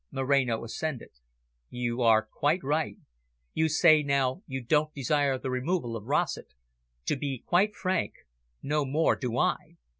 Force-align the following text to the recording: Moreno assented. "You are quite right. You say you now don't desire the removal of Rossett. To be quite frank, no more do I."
Moreno 0.09 0.63
assented. 0.63 1.11
"You 1.69 2.01
are 2.01 2.25
quite 2.25 2.63
right. 2.63 2.97
You 3.53 3.69
say 3.69 3.97
you 3.97 4.03
now 4.03 4.41
don't 4.65 4.91
desire 4.95 5.37
the 5.37 5.51
removal 5.51 5.95
of 5.95 6.05
Rossett. 6.07 6.55
To 7.05 7.15
be 7.15 7.43
quite 7.45 7.75
frank, 7.75 8.13
no 8.63 8.83
more 8.83 9.15
do 9.15 9.37
I." 9.37 9.77